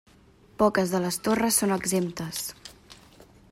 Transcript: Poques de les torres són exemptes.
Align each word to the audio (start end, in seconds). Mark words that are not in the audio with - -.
Poques 0.61 0.93
de 0.93 1.01
les 1.03 1.19
torres 1.27 1.61
són 1.63 1.75
exemptes. 1.77 2.43